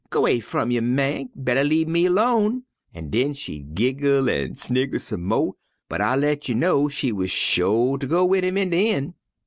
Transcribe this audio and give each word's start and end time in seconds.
g'way 0.09 0.39
f'um 0.41 0.71
yer, 0.71 0.81
man! 0.81 1.29
better 1.35 1.63
lemme 1.63 2.09
'lone!' 2.09 2.63
an' 2.91 3.11
den 3.11 3.35
she'd 3.35 3.75
giggle 3.75 4.27
an' 4.31 4.55
snicker 4.55 4.97
some 4.97 5.21
mo', 5.21 5.55
but 5.89 6.01
I 6.01 6.15
let 6.15 6.49
you 6.49 6.55
know 6.55 6.89
she 6.89 7.11
wuz 7.11 7.27
sho' 7.29 7.97
ter 7.97 8.07
go 8.07 8.25
wid 8.25 8.43
him 8.43 8.57
in 8.57 8.71
de 8.71 8.95
een'. 8.95 9.13